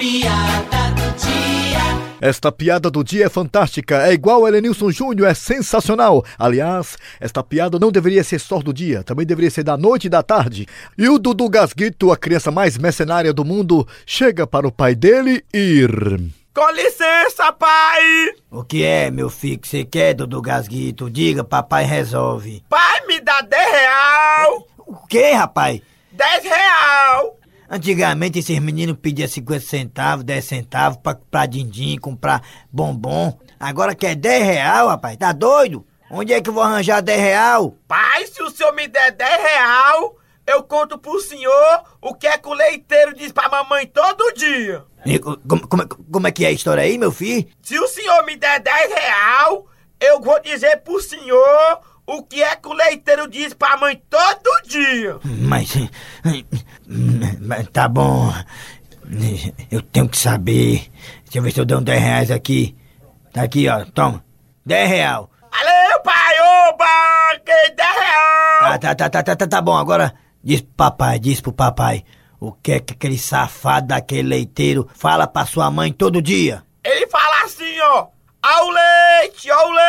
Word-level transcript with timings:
piada 0.00 0.90
do 0.96 1.14
dia. 1.18 1.78
Esta 2.22 2.50
piada 2.50 2.90
do 2.90 3.04
dia 3.04 3.26
é 3.26 3.28
fantástica, 3.28 4.08
é 4.08 4.14
igual 4.14 4.46
a 4.46 4.48
Elenilson 4.48 4.90
Júnior, 4.90 5.28
é 5.28 5.34
sensacional. 5.34 6.24
Aliás, 6.38 6.96
esta 7.20 7.42
piada 7.42 7.78
não 7.78 7.92
deveria 7.92 8.24
ser 8.24 8.38
só 8.38 8.60
do 8.60 8.72
dia, 8.72 9.04
também 9.04 9.26
deveria 9.26 9.50
ser 9.50 9.62
da 9.62 9.76
noite 9.76 10.06
e 10.06 10.08
da 10.08 10.22
tarde. 10.22 10.66
E 10.96 11.06
o 11.06 11.18
Dudu 11.18 11.50
Gasguito, 11.50 12.10
a 12.10 12.16
criança 12.16 12.50
mais 12.50 12.78
mercenária 12.78 13.30
do 13.30 13.44
mundo, 13.44 13.86
chega 14.06 14.46
para 14.46 14.66
o 14.66 14.72
pai 14.72 14.94
dele 14.94 15.44
ir. 15.52 15.90
Com 16.54 16.70
licença, 16.70 17.52
pai! 17.52 18.32
O 18.50 18.64
que 18.64 18.82
é, 18.82 19.10
meu 19.10 19.28
filho, 19.28 19.58
que 19.58 19.68
você 19.68 19.84
quer, 19.84 20.14
Dudu 20.14 20.40
Gasguito? 20.40 21.10
Diga, 21.10 21.44
papai 21.44 21.84
resolve. 21.84 22.64
Pai, 22.70 23.06
me 23.06 23.20
dá 23.20 23.42
10 23.42 23.70
real! 23.70 24.66
O 24.78 25.06
que, 25.06 25.32
rapaz? 25.32 25.78
10 26.10 26.44
real! 26.44 27.39
Antigamente 27.70 28.40
esses 28.40 28.58
meninos 28.58 28.96
pediam 29.00 29.28
50 29.28 29.60
centavos, 29.64 30.24
10 30.24 30.44
centavos 30.44 30.98
pra 31.00 31.14
comprar 31.14 31.46
din-din, 31.46 31.96
comprar 31.98 32.42
bombom. 32.72 33.38
Agora 33.60 33.94
quer 33.94 34.16
10 34.16 34.42
real, 34.44 34.88
rapaz? 34.88 35.16
Tá 35.16 35.30
doido? 35.32 35.86
Onde 36.10 36.32
é 36.32 36.40
que 36.40 36.50
eu 36.50 36.54
vou 36.54 36.64
arranjar 36.64 37.00
10 37.00 37.20
real? 37.20 37.76
Pai, 37.86 38.26
se 38.26 38.42
o 38.42 38.50
senhor 38.50 38.74
me 38.74 38.88
der 38.88 39.12
10 39.12 39.42
real, 39.42 40.16
eu 40.44 40.64
conto 40.64 40.98
pro 40.98 41.20
senhor 41.20 41.82
o 42.02 42.12
que 42.12 42.26
é 42.26 42.36
que 42.36 42.48
o 42.48 42.54
leiteiro 42.54 43.14
diz 43.14 43.30
pra 43.30 43.48
mamãe 43.48 43.86
todo 43.86 44.32
dia. 44.34 44.82
E 45.06 45.20
co- 45.20 45.38
Como, 45.48 45.68
como, 45.68 45.88
como 45.88 46.26
é 46.26 46.32
que 46.32 46.44
é 46.44 46.48
a 46.48 46.52
história 46.52 46.82
aí, 46.82 46.98
meu 46.98 47.12
filho? 47.12 47.46
Se 47.62 47.78
o 47.78 47.86
senhor 47.86 48.24
me 48.26 48.34
der 48.36 48.58
10 48.58 48.92
real, 48.92 49.66
eu 50.00 50.20
vou 50.20 50.40
dizer 50.42 50.78
pro 50.78 51.00
senhor 51.00 51.78
o 52.04 52.24
que 52.24 52.42
é 52.42 52.56
que 52.56 52.66
o 52.68 52.72
leiteiro 52.90 53.28
diz 53.28 53.54
pra 53.54 53.76
mãe 53.76 54.02
todo 54.10 54.68
dia. 54.68 55.18
Mas. 55.24 55.72
mas 57.40 57.68
Tá 57.68 57.88
bom. 57.88 58.32
Eu 59.70 59.82
tenho 59.82 60.08
que 60.08 60.18
saber. 60.18 60.90
Deixa 61.24 61.38
eu 61.38 61.42
ver 61.42 61.52
se 61.52 61.60
eu 61.60 61.64
dou 61.64 61.78
uns 61.78 61.84
10 61.84 62.02
reais 62.02 62.30
aqui. 62.30 62.76
Tá 63.32 63.42
aqui, 63.42 63.68
ó. 63.68 63.84
Toma. 63.84 64.24
10 64.66 64.88
real. 64.88 65.30
Valeu, 65.50 66.00
pai, 66.02 66.34
oba, 66.68 67.38
que 67.44 67.74
10 67.74 67.76
real. 67.78 68.60
Tá, 68.60 68.78
tá, 68.78 68.94
tá, 68.94 69.10
tá, 69.10 69.22
tá, 69.22 69.36
tá, 69.36 69.46
tá 69.46 69.60
bom. 69.60 69.76
Agora 69.76 70.14
diz 70.42 70.60
pro 70.60 70.72
papai, 70.76 71.18
diz 71.18 71.40
pro 71.40 71.52
papai. 71.52 72.04
O 72.38 72.52
que 72.52 72.72
é 72.72 72.80
que 72.80 72.94
aquele 72.94 73.18
safado 73.18 73.88
daquele 73.88 74.28
leiteiro 74.28 74.88
fala 74.94 75.26
pra 75.26 75.44
sua 75.44 75.70
mãe 75.70 75.92
todo 75.92 76.22
dia? 76.22 76.62
Ele 76.82 77.06
fala 77.08 77.44
assim, 77.44 77.80
ó. 77.80 78.06
Ao 78.42 78.70
leite, 78.70 79.50
ao 79.50 79.70
leite. 79.70 79.79